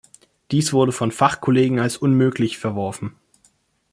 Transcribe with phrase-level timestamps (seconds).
[0.49, 3.19] Dies wurde von Fachkollegen als unmöglich verworfen.